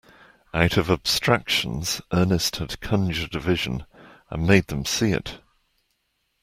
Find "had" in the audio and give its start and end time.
2.55-2.81